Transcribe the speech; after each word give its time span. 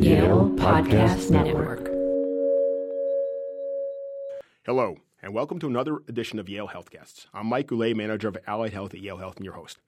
Yale 0.00 0.50
Podcast 0.56 1.30
Network. 1.30 1.86
Hello, 4.64 4.96
and 5.22 5.32
welcome 5.32 5.58
to 5.58 5.66
another 5.66 5.98
edition 6.08 6.38
of 6.38 6.48
Yale 6.48 6.66
Health 6.66 6.90
Guests. 6.90 7.26
I'm 7.32 7.46
Mike 7.46 7.68
Goulet, 7.68 7.96
manager 7.96 8.28
of 8.28 8.36
Allied 8.46 8.72
Health 8.72 8.92
at 8.94 9.00
Yale 9.00 9.16
Health, 9.16 9.36
and 9.36 9.44
your 9.44 9.54
host. 9.54 9.78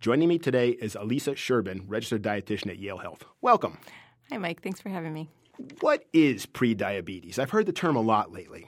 Joining 0.00 0.28
me 0.28 0.38
today 0.38 0.70
is 0.70 0.94
Elisa 0.94 1.32
Sherbin, 1.32 1.82
registered 1.86 2.22
dietitian 2.22 2.70
at 2.70 2.78
Yale 2.78 2.98
Health. 2.98 3.24
Welcome. 3.40 3.78
Hi, 4.30 4.38
Mike. 4.38 4.62
Thanks 4.62 4.80
for 4.80 4.88
having 4.88 5.12
me. 5.12 5.28
What 5.80 6.04
is 6.12 6.46
prediabetes? 6.46 7.38
I've 7.38 7.50
heard 7.50 7.66
the 7.66 7.72
term 7.72 7.96
a 7.96 8.00
lot 8.00 8.32
lately. 8.32 8.66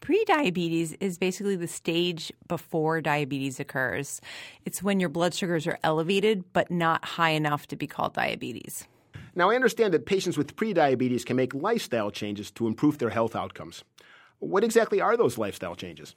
Prediabetes 0.00 0.96
is 1.00 1.18
basically 1.18 1.56
the 1.56 1.66
stage 1.66 2.32
before 2.46 3.00
diabetes 3.00 3.58
occurs. 3.58 4.20
It's 4.64 4.82
when 4.82 5.00
your 5.00 5.08
blood 5.08 5.34
sugars 5.34 5.66
are 5.66 5.78
elevated 5.82 6.44
but 6.52 6.70
not 6.70 7.04
high 7.04 7.30
enough 7.30 7.66
to 7.68 7.76
be 7.76 7.86
called 7.86 8.14
diabetes. 8.14 8.86
Now, 9.38 9.50
I 9.50 9.54
understand 9.54 9.94
that 9.94 10.04
patients 10.04 10.36
with 10.36 10.56
prediabetes 10.56 11.24
can 11.24 11.36
make 11.36 11.54
lifestyle 11.54 12.10
changes 12.10 12.50
to 12.50 12.66
improve 12.66 12.98
their 12.98 13.10
health 13.10 13.36
outcomes. 13.36 13.84
What 14.40 14.64
exactly 14.64 15.00
are 15.00 15.16
those 15.16 15.38
lifestyle 15.38 15.76
changes? 15.76 16.16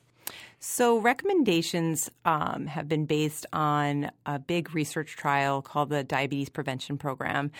So, 0.59 0.97
recommendations 0.97 2.09
um, 2.25 2.65
have 2.65 2.87
been 2.87 3.05
based 3.05 3.45
on 3.53 4.09
a 4.25 4.39
big 4.39 4.73
research 4.73 5.15
trial 5.17 5.61
called 5.61 5.89
the 5.89 6.03
Diabetes 6.03 6.49
Prevention 6.49 6.97
Program. 6.97 7.51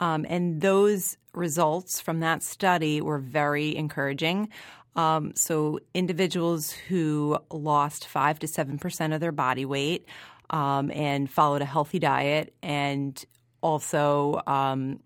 Um, 0.00 0.26
and 0.28 0.60
those 0.60 1.16
results 1.32 1.98
from 1.98 2.20
that 2.20 2.42
study 2.42 3.00
were 3.00 3.18
very 3.18 3.74
encouraging. 3.74 4.50
Um, 4.96 5.34
so, 5.34 5.80
individuals 5.94 6.72
who 6.72 7.38
lost 7.50 8.06
5 8.06 8.40
to 8.40 8.46
7% 8.46 9.14
of 9.14 9.20
their 9.22 9.32
body 9.32 9.64
weight 9.64 10.04
um, 10.50 10.90
and 10.90 11.30
followed 11.30 11.62
a 11.62 11.66
healthy 11.66 11.98
diet 11.98 12.52
and 12.62 13.24
also 13.66 14.40
um, 14.46 15.00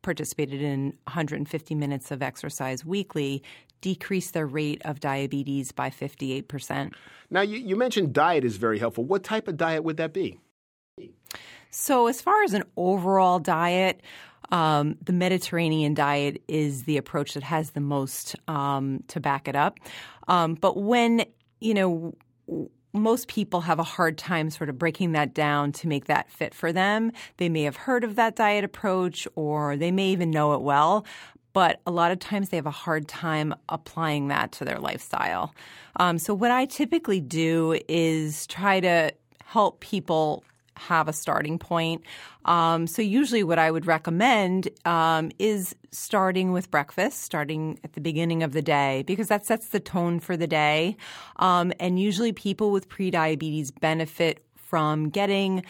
participated 0.00 0.62
in 0.62 0.86
150 1.04 1.74
minutes 1.74 2.10
of 2.10 2.22
exercise 2.22 2.82
weekly 2.82 3.42
decreased 3.82 4.32
their 4.32 4.46
rate 4.46 4.80
of 4.86 5.00
diabetes 5.00 5.70
by 5.70 5.90
58%. 5.90 6.94
Now, 7.30 7.42
you, 7.42 7.58
you 7.58 7.76
mentioned 7.76 8.14
diet 8.14 8.42
is 8.42 8.56
very 8.56 8.78
helpful. 8.78 9.04
What 9.04 9.22
type 9.22 9.48
of 9.48 9.58
diet 9.58 9.84
would 9.84 9.98
that 9.98 10.14
be? 10.14 10.40
So, 11.70 12.06
as 12.06 12.22
far 12.22 12.42
as 12.42 12.54
an 12.54 12.62
overall 12.78 13.38
diet, 13.38 14.00
um, 14.50 14.96
the 15.04 15.12
Mediterranean 15.12 15.92
diet 15.92 16.42
is 16.48 16.84
the 16.84 16.96
approach 16.96 17.34
that 17.34 17.42
has 17.42 17.72
the 17.72 17.80
most 17.80 18.34
um, 18.48 19.02
to 19.08 19.20
back 19.20 19.46
it 19.46 19.56
up. 19.56 19.78
Um, 20.26 20.54
but 20.54 20.78
when, 20.78 21.26
you 21.60 21.74
know, 21.74 22.14
most 22.96 23.28
people 23.28 23.60
have 23.62 23.78
a 23.78 23.84
hard 23.84 24.18
time 24.18 24.50
sort 24.50 24.68
of 24.68 24.78
breaking 24.78 25.12
that 25.12 25.34
down 25.34 25.72
to 25.72 25.88
make 25.88 26.06
that 26.06 26.30
fit 26.30 26.54
for 26.54 26.72
them. 26.72 27.12
They 27.36 27.48
may 27.48 27.62
have 27.62 27.76
heard 27.76 28.04
of 28.04 28.16
that 28.16 28.36
diet 28.36 28.64
approach 28.64 29.28
or 29.34 29.76
they 29.76 29.90
may 29.90 30.08
even 30.08 30.30
know 30.30 30.54
it 30.54 30.62
well, 30.62 31.06
but 31.52 31.80
a 31.86 31.90
lot 31.90 32.10
of 32.10 32.18
times 32.18 32.50
they 32.50 32.56
have 32.56 32.66
a 32.66 32.70
hard 32.70 33.08
time 33.08 33.54
applying 33.68 34.28
that 34.28 34.52
to 34.52 34.64
their 34.64 34.78
lifestyle. 34.78 35.54
Um, 35.96 36.18
so, 36.18 36.34
what 36.34 36.50
I 36.50 36.66
typically 36.66 37.20
do 37.20 37.80
is 37.88 38.46
try 38.46 38.80
to 38.80 39.12
help 39.42 39.80
people 39.80 40.44
have 40.76 41.08
a 41.08 41.12
starting 41.12 41.58
point. 41.58 42.02
Um, 42.44 42.86
so 42.86 43.02
usually, 43.02 43.42
what 43.42 43.58
I 43.58 43.70
would 43.70 43.86
recommend 43.86 44.68
um, 44.84 45.30
is 45.38 45.74
starting 45.90 46.52
with 46.52 46.70
breakfast, 46.70 47.22
starting 47.22 47.78
at 47.82 47.94
the 47.94 48.00
beginning 48.00 48.42
of 48.42 48.52
the 48.52 48.62
day, 48.62 49.02
because 49.06 49.28
that 49.28 49.46
sets 49.46 49.68
the 49.68 49.80
tone 49.80 50.20
for 50.20 50.36
the 50.36 50.46
day. 50.46 50.96
Um, 51.36 51.72
and 51.80 51.98
usually, 51.98 52.32
people 52.32 52.70
with 52.70 52.88
prediabetes 52.88 53.72
benefit 53.80 54.44
from 54.54 55.08
getting 55.08 55.64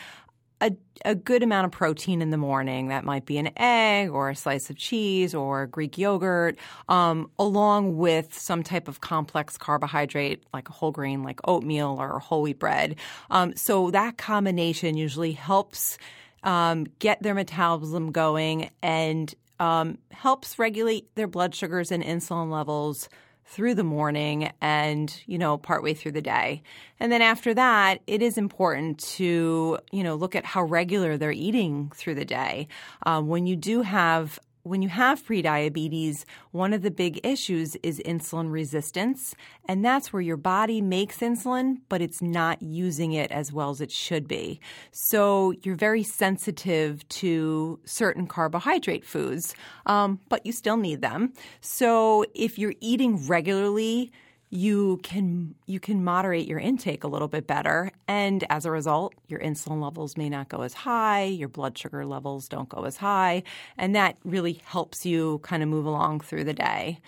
a, 0.60 0.72
a 1.04 1.14
good 1.14 1.42
amount 1.42 1.66
of 1.66 1.72
protein 1.72 2.22
in 2.22 2.30
the 2.30 2.36
morning. 2.36 2.88
That 2.88 3.04
might 3.04 3.26
be 3.26 3.38
an 3.38 3.50
egg 3.56 4.10
or 4.10 4.30
a 4.30 4.36
slice 4.36 4.70
of 4.70 4.76
cheese 4.76 5.34
or 5.34 5.66
Greek 5.66 5.98
yogurt, 5.98 6.56
um, 6.88 7.30
along 7.38 7.96
with 7.96 8.36
some 8.36 8.62
type 8.62 8.88
of 8.88 9.00
complex 9.00 9.58
carbohydrate 9.58 10.42
like 10.54 10.68
a 10.68 10.72
whole 10.72 10.92
grain, 10.92 11.22
like 11.22 11.40
oatmeal 11.46 11.96
or 12.00 12.18
whole 12.18 12.42
wheat 12.42 12.58
bread. 12.58 12.96
Um, 13.30 13.54
so 13.56 13.90
that 13.90 14.16
combination 14.16 14.96
usually 14.96 15.32
helps 15.32 15.98
um, 16.42 16.86
get 16.98 17.22
their 17.22 17.34
metabolism 17.34 18.12
going 18.12 18.70
and 18.82 19.34
um, 19.58 19.98
helps 20.10 20.58
regulate 20.58 21.14
their 21.14 21.26
blood 21.26 21.54
sugars 21.54 21.90
and 21.90 22.02
insulin 22.02 22.50
levels 22.50 23.08
through 23.48 23.74
the 23.74 23.84
morning 23.84 24.52
and, 24.60 25.22
you 25.26 25.38
know, 25.38 25.56
partway 25.56 25.94
through 25.94 26.12
the 26.12 26.20
day. 26.20 26.62
And 26.98 27.12
then 27.12 27.22
after 27.22 27.54
that, 27.54 28.00
it 28.06 28.20
is 28.20 28.36
important 28.36 28.98
to, 29.16 29.78
you 29.92 30.02
know, 30.02 30.16
look 30.16 30.34
at 30.34 30.44
how 30.44 30.62
regular 30.62 31.16
they're 31.16 31.32
eating 31.32 31.92
through 31.94 32.16
the 32.16 32.24
day. 32.24 32.68
Um, 33.04 33.28
when 33.28 33.46
you 33.46 33.56
do 33.56 33.82
have 33.82 34.38
when 34.66 34.82
you 34.82 34.88
have 34.88 35.24
prediabetes, 35.24 36.24
one 36.50 36.72
of 36.72 36.82
the 36.82 36.90
big 36.90 37.24
issues 37.24 37.76
is 37.76 38.00
insulin 38.04 38.50
resistance. 38.50 39.34
And 39.68 39.84
that's 39.84 40.12
where 40.12 40.22
your 40.22 40.36
body 40.36 40.80
makes 40.80 41.18
insulin, 41.18 41.78
but 41.88 42.02
it's 42.02 42.20
not 42.20 42.60
using 42.60 43.12
it 43.12 43.30
as 43.30 43.52
well 43.52 43.70
as 43.70 43.80
it 43.80 43.92
should 43.92 44.26
be. 44.26 44.60
So 44.90 45.54
you're 45.62 45.76
very 45.76 46.02
sensitive 46.02 47.08
to 47.08 47.78
certain 47.84 48.26
carbohydrate 48.26 49.04
foods, 49.04 49.54
um, 49.86 50.18
but 50.28 50.44
you 50.44 50.52
still 50.52 50.76
need 50.76 51.00
them. 51.00 51.32
So 51.60 52.24
if 52.34 52.58
you're 52.58 52.74
eating 52.80 53.26
regularly, 53.26 54.10
you 54.50 55.00
can 55.02 55.54
you 55.66 55.80
can 55.80 56.04
moderate 56.04 56.46
your 56.46 56.58
intake 56.58 57.04
a 57.04 57.08
little 57.08 57.28
bit 57.28 57.46
better. 57.46 57.90
And 58.06 58.44
as 58.48 58.64
a 58.64 58.70
result 58.70 59.14
your 59.28 59.40
insulin 59.40 59.82
levels 59.82 60.16
may 60.16 60.28
not 60.28 60.48
go 60.48 60.62
as 60.62 60.72
high 60.72 61.24
your 61.24 61.48
blood 61.48 61.76
sugar 61.76 62.06
levels 62.06 62.48
don't 62.48 62.68
go 62.68 62.84
as 62.84 62.96
high 62.96 63.42
and 63.76 63.94
that 63.96 64.16
really 64.24 64.60
helps 64.64 65.04
you 65.04 65.40
kind 65.42 65.62
of 65.62 65.68
move 65.68 65.86
along 65.86 66.20
through 66.20 66.44
the 66.44 66.54
day. 66.54 67.00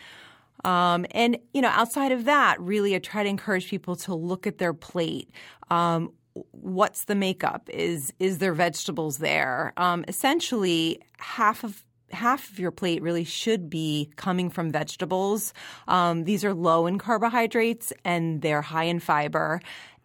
Um, 0.65 1.07
and 1.13 1.39
you 1.55 1.63
know 1.63 1.69
outside 1.69 2.11
of 2.11 2.25
that 2.25 2.61
really 2.61 2.97
i 2.97 2.99
try 2.99 3.23
to 3.23 3.29
encourage 3.29 3.69
people 3.69 3.95
to 3.97 4.15
look 4.15 4.47
at 4.47 4.59
their 4.59 4.75
plate. 4.75 5.31
Um, 5.71 6.13
what's 6.51 7.05
the 7.05 7.15
makeup? 7.15 7.69
Is 7.73 8.13
is 8.19 8.39
there 8.39 8.53
vegetables 8.53 9.19
there? 9.19 9.73
Um, 9.77 10.05
essentially 10.09 11.01
half 11.19 11.65
of 11.65 11.85
half 12.11 12.51
of 12.51 12.59
your 12.59 12.71
plate 12.71 13.03
really 13.03 13.25
should 13.25 13.69
be 13.69 14.11
coming 14.17 14.51
from 14.51 14.71
vegetables. 14.71 15.53
Um, 15.87 16.25
these 16.25 16.45
are 16.45 16.55
low 16.55 16.87
in 16.87 16.99
carbohydrates 16.99 17.93
and 18.05 18.43
they're 18.43 18.63
high 18.63 18.85
in 18.85 19.01
fiber. 19.01 19.61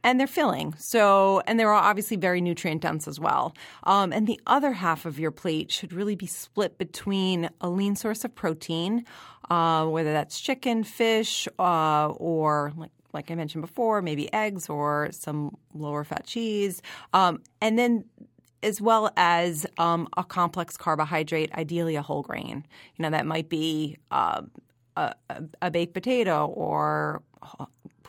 And 0.06 0.20
they're 0.20 0.28
filling. 0.28 0.76
So, 0.78 1.42
and 1.48 1.58
they're 1.58 1.72
obviously 1.72 2.18
very 2.18 2.42
nutrient 2.42 2.82
dense 2.82 3.08
as 3.08 3.22
well. 3.22 3.56
Um, 3.84 4.12
and 4.12 4.28
the 4.28 4.38
other 4.46 4.74
half 4.74 5.06
of 5.06 5.18
your 5.18 5.32
plate 5.32 5.72
should 5.72 5.94
really 5.94 6.16
be 6.16 6.28
split 6.28 6.78
between 6.78 7.50
a 7.62 7.70
lean 7.70 7.96
source 7.96 8.26
of 8.26 8.36
protein, 8.36 9.06
uh, 9.50 9.86
whether 9.86 10.12
that's 10.12 10.42
chicken, 10.42 10.84
fish, 10.84 11.48
uh, 11.58 12.08
or 12.18 12.74
like 12.76 12.92
like 13.14 13.30
I 13.30 13.36
mentioned 13.36 13.62
before, 13.62 14.02
maybe 14.02 14.34
eggs 14.34 14.68
or 14.70 15.10
some 15.12 15.56
lower 15.74 16.04
fat 16.04 16.26
cheese. 16.26 16.82
Um, 17.14 17.42
and 17.62 17.78
then 17.78 18.06
as 18.64 18.82
well 18.82 19.12
as 19.18 19.66
um, 19.78 20.08
a 20.18 20.24
complex 20.24 20.78
carbohydrate, 20.78 21.52
ideally 21.54 21.96
a 21.96 22.02
whole 22.02 22.22
grain. 22.22 22.66
You 22.96 23.04
know, 23.04 23.10
that 23.10 23.26
might 23.26 23.50
be 23.50 23.98
uh, 24.12 24.42
a, 24.96 25.14
a, 25.62 25.72
baked 25.72 25.94
potato 25.94 26.48
or 26.48 27.22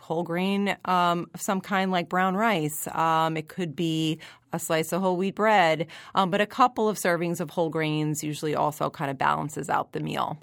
whole 0.04 0.22
grain 0.22 0.76
um, 0.84 1.28
of 1.34 1.40
some 1.40 1.60
kind 1.60 1.90
like 1.90 2.08
brown 2.08 2.36
rice. 2.36 2.86
Um, 2.88 3.36
it 3.36 3.48
could 3.48 3.74
be 3.74 4.18
a 4.52 4.58
slice 4.58 4.92
of 4.92 5.00
whole 5.00 5.16
wheat 5.16 5.34
bread, 5.34 5.86
um, 6.14 6.30
but 6.30 6.40
a 6.40 6.46
couple 6.46 6.88
of 6.88 6.96
servings 6.96 7.40
of 7.40 7.50
whole 7.50 7.70
grains 7.70 8.22
usually 8.22 8.54
also 8.54 8.90
kind 8.90 9.10
of 9.10 9.18
balances 9.18 9.68
out 9.68 9.92
the 9.92 10.00
meal. 10.00 10.38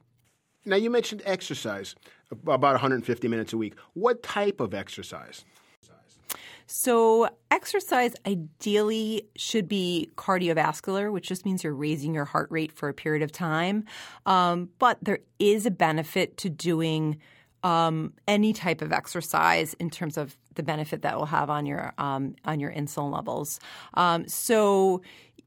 Now, 0.66 0.75
you 0.75 0.89
mentioned 0.89 1.21
exercise, 1.25 1.95
about 2.31 2.61
150 2.61 3.27
minutes 3.27 3.53
a 3.53 3.57
week. 3.57 3.75
What 3.94 4.21
type 4.21 4.59
of 4.59 4.73
exercise? 4.73 5.45
So, 6.73 7.27
exercise 7.51 8.15
ideally 8.25 9.27
should 9.35 9.67
be 9.67 10.09
cardiovascular, 10.15 11.11
which 11.11 11.27
just 11.27 11.45
means 11.45 11.65
you're 11.65 11.73
raising 11.75 12.13
your 12.13 12.23
heart 12.23 12.49
rate 12.49 12.71
for 12.71 12.87
a 12.87 12.93
period 12.93 13.23
of 13.23 13.33
time. 13.33 13.83
Um, 14.25 14.69
but 14.79 14.97
there 15.01 15.19
is 15.38 15.65
a 15.65 15.71
benefit 15.71 16.38
to 16.38 16.50
doing 16.50 17.19
um, 17.62 18.13
any 18.25 18.53
type 18.53 18.81
of 18.81 18.94
exercise 18.94 19.73
in 19.75 19.89
terms 19.89 20.15
of 20.15 20.38
the 20.56 20.63
benefit 20.63 21.01
that 21.01 21.18
will 21.18 21.25
have 21.25 21.50
on 21.50 21.65
your 21.65 21.94
um, 21.97 22.35
on 22.45 22.62
your 22.62 22.71
insulin 22.71 23.13
levels. 23.13 23.59
Um, 23.95 24.25
so 24.29 25.01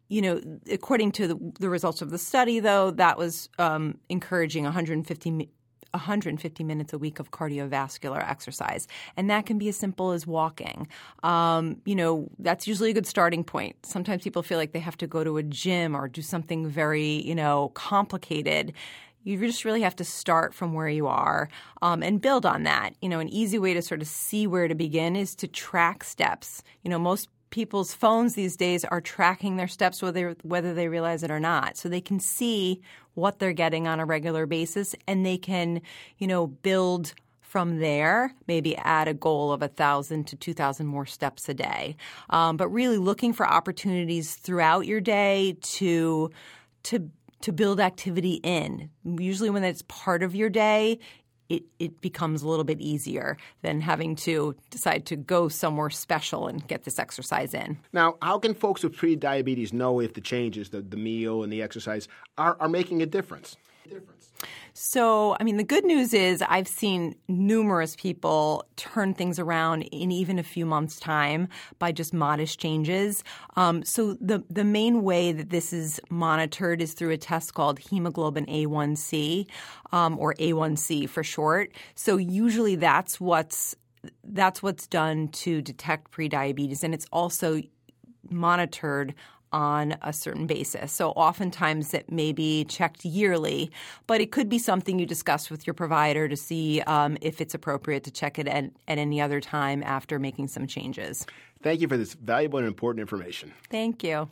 you 0.08 0.20
know, 0.20 0.42
according 0.70 1.12
to 1.12 1.26
the, 1.26 1.52
the, 1.58 1.70
results 1.70 2.02
of 2.02 2.10
the 2.10 2.18
study, 2.18 2.60
though, 2.60 2.90
that 2.90 3.16
was 3.16 3.48
um, 3.58 3.96
encouraging 4.10 4.64
150 4.64 5.48
150 5.94 6.64
minutes 6.64 6.92
a 6.92 6.98
week 6.98 7.18
of 7.18 7.30
cardiovascular 7.30 8.28
exercise. 8.28 8.86
And 9.16 9.30
that 9.30 9.46
can 9.46 9.58
be 9.58 9.68
as 9.68 9.76
simple 9.76 10.10
as 10.12 10.26
walking. 10.26 10.88
Um, 11.22 11.80
you 11.84 11.94
know, 11.94 12.28
that's 12.38 12.66
usually 12.66 12.90
a 12.90 12.94
good 12.94 13.06
starting 13.06 13.44
point. 13.44 13.76
Sometimes 13.86 14.22
people 14.22 14.42
feel 14.42 14.58
like 14.58 14.72
they 14.72 14.80
have 14.80 14.98
to 14.98 15.06
go 15.06 15.24
to 15.24 15.36
a 15.36 15.42
gym 15.42 15.94
or 15.94 16.08
do 16.08 16.22
something 16.22 16.68
very, 16.68 17.22
you 17.22 17.34
know, 17.34 17.70
complicated 17.74 18.72
you 19.24 19.38
just 19.38 19.64
really 19.64 19.80
have 19.80 19.96
to 19.96 20.04
start 20.04 20.54
from 20.54 20.74
where 20.74 20.88
you 20.88 21.06
are 21.06 21.48
um, 21.82 22.02
and 22.02 22.20
build 22.20 22.44
on 22.44 22.64
that. 22.64 22.94
You 23.00 23.08
know, 23.08 23.18
an 23.18 23.28
easy 23.30 23.58
way 23.58 23.74
to 23.74 23.82
sort 23.82 24.02
of 24.02 24.06
see 24.06 24.46
where 24.46 24.68
to 24.68 24.74
begin 24.74 25.16
is 25.16 25.34
to 25.36 25.48
track 25.48 26.04
steps. 26.04 26.62
You 26.82 26.90
know, 26.90 26.98
most 26.98 27.28
people's 27.54 27.94
phones 27.94 28.34
these 28.34 28.56
days 28.56 28.84
are 28.84 29.00
tracking 29.00 29.54
their 29.54 29.68
steps 29.68 30.02
whether 30.02 30.34
whether 30.42 30.74
they 30.74 30.88
realize 30.88 31.22
it 31.22 31.30
or 31.30 31.38
not. 31.38 31.76
So 31.76 31.88
they 31.88 32.00
can 32.00 32.18
see 32.18 32.82
what 33.14 33.38
they're 33.38 33.52
getting 33.52 33.86
on 33.86 34.00
a 34.00 34.04
regular 34.04 34.44
basis 34.44 34.96
and 35.06 35.24
they 35.24 35.38
can, 35.38 35.80
you 36.18 36.26
know, 36.26 36.48
build 36.48 37.14
from 37.40 37.78
there, 37.78 38.34
maybe 38.48 38.76
add 38.78 39.06
a 39.06 39.14
goal 39.14 39.52
of 39.52 39.60
1,000 39.60 40.26
to 40.26 40.34
2,000 40.34 40.84
more 40.84 41.06
steps 41.06 41.48
a 41.48 41.54
day. 41.54 41.94
Um, 42.28 42.56
but 42.56 42.66
really 42.70 42.98
looking 42.98 43.32
for 43.32 43.46
opportunities 43.46 44.34
throughout 44.34 44.86
your 44.86 45.00
day 45.00 45.56
to 45.78 46.32
to 46.82 47.08
to 47.42 47.52
build 47.52 47.78
activity 47.78 48.40
in. 48.42 48.90
Usually, 49.04 49.50
when 49.50 49.62
it's 49.62 49.84
part 49.86 50.24
of 50.24 50.34
your 50.34 50.50
day, 50.50 50.98
it, 51.48 51.62
it 51.78 52.00
becomes 52.00 52.42
a 52.42 52.48
little 52.48 52.64
bit 52.64 52.80
easier 52.80 53.36
than 53.62 53.80
having 53.80 54.16
to 54.16 54.54
decide 54.70 55.06
to 55.06 55.16
go 55.16 55.48
somewhere 55.48 55.90
special 55.90 56.46
and 56.46 56.66
get 56.66 56.84
this 56.84 56.98
exercise 56.98 57.54
in. 57.54 57.78
Now, 57.92 58.16
how 58.22 58.38
can 58.38 58.54
folks 58.54 58.82
with 58.82 58.96
pre-diabetes 58.96 59.72
know 59.72 60.00
if 60.00 60.14
the 60.14 60.20
changes, 60.20 60.70
the, 60.70 60.80
the 60.82 60.96
meal 60.96 61.42
and 61.42 61.52
the 61.52 61.62
exercise, 61.62 62.08
are, 62.38 62.56
are 62.60 62.68
making 62.68 63.02
a 63.02 63.06
difference? 63.06 63.56
difference? 63.88 64.30
So, 64.76 65.36
I 65.38 65.44
mean, 65.44 65.56
the 65.56 65.62
good 65.62 65.84
news 65.84 66.12
is 66.12 66.42
I've 66.42 66.66
seen 66.66 67.14
numerous 67.28 67.94
people 67.94 68.66
turn 68.74 69.14
things 69.14 69.38
around 69.38 69.82
in 69.82 70.10
even 70.10 70.36
a 70.36 70.42
few 70.42 70.66
months' 70.66 70.98
time 70.98 71.46
by 71.78 71.92
just 71.92 72.12
modest 72.12 72.58
changes. 72.58 73.22
Um, 73.54 73.84
so, 73.84 74.14
the 74.14 74.42
the 74.50 74.64
main 74.64 75.04
way 75.04 75.30
that 75.30 75.50
this 75.50 75.72
is 75.72 76.00
monitored 76.10 76.82
is 76.82 76.92
through 76.94 77.10
a 77.10 77.16
test 77.16 77.54
called 77.54 77.78
hemoglobin 77.78 78.46
A1C, 78.46 79.46
um, 79.92 80.18
or 80.18 80.34
A1C 80.40 81.08
for 81.08 81.22
short. 81.22 81.70
So, 81.94 82.16
usually 82.16 82.74
that's 82.74 83.20
what's 83.20 83.76
that's 84.24 84.60
what's 84.60 84.88
done 84.88 85.28
to 85.28 85.62
detect 85.62 86.10
prediabetes, 86.10 86.82
and 86.82 86.92
it's 86.92 87.06
also 87.12 87.62
monitored 88.28 89.14
on 89.54 89.96
a 90.02 90.12
certain 90.12 90.46
basis. 90.46 90.90
So 90.92 91.10
oftentimes 91.10 91.94
it 91.94 92.10
may 92.10 92.32
be 92.32 92.64
checked 92.64 93.04
yearly, 93.04 93.70
but 94.08 94.20
it 94.20 94.32
could 94.32 94.48
be 94.48 94.58
something 94.58 94.98
you 94.98 95.06
discuss 95.06 95.48
with 95.48 95.64
your 95.64 95.74
provider 95.74 96.28
to 96.28 96.36
see 96.36 96.80
um, 96.82 97.16
if 97.20 97.40
it's 97.40 97.54
appropriate 97.54 98.02
to 98.04 98.10
check 98.10 98.38
it 98.38 98.48
at, 98.48 98.64
at 98.88 98.98
any 98.98 99.20
other 99.20 99.40
time 99.40 99.82
after 99.84 100.18
making 100.18 100.48
some 100.48 100.66
changes. 100.66 101.24
Thank 101.62 101.80
you 101.80 101.88
for 101.88 101.96
this 101.96 102.14
valuable 102.14 102.58
and 102.58 102.66
important 102.66 103.00
information. 103.00 103.54
Thank 103.70 104.02
you. 104.02 104.28